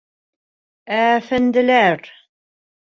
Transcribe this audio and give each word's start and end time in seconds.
Әәфәнделәр! 1.01 2.05